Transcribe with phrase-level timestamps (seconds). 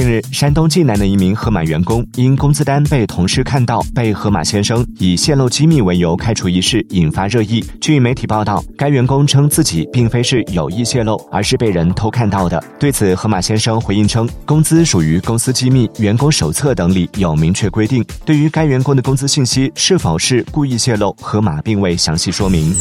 [0.00, 7.62] 近日，山东济南的一名盒马员工因工资单被同事看到，被盒马先生以泄露机密为由开除一事引发热议。
[7.82, 12.64] 据媒体报道，该员工称自己并非是有意泄露，而是被人偷看到的。
[12.78, 18.02] 对此，盒马先生回应称，工资属于公司机密，员工手册等里有明确规定。
[18.24, 22.74] 对于该员工的工资信息是否是故意泄露，盒马并未详细说明。